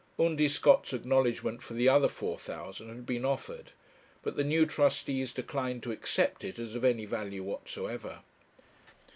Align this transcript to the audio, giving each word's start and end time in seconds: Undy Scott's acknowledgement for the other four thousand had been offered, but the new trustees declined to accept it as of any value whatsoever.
Undy 0.17 0.49
Scott's 0.49 0.93
acknowledgement 0.93 1.61
for 1.61 1.75
the 1.75 1.87
other 1.87 2.07
four 2.07 2.39
thousand 2.39 2.89
had 2.89 3.05
been 3.05 3.23
offered, 3.23 3.71
but 4.23 4.35
the 4.35 4.43
new 4.43 4.65
trustees 4.65 5.31
declined 5.31 5.83
to 5.83 5.91
accept 5.91 6.43
it 6.43 6.57
as 6.57 6.73
of 6.73 6.83
any 6.83 7.05
value 7.05 7.43
whatsoever. 7.43 8.21